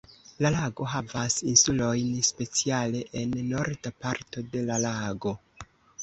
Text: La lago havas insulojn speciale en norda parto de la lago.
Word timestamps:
La 0.43 0.49
lago 0.53 0.85
havas 0.91 1.33
insulojn 1.49 2.07
speciale 2.29 3.01
en 3.21 3.35
norda 3.51 3.91
parto 4.05 4.43
de 4.55 4.63
la 4.71 4.79
lago. 4.87 5.35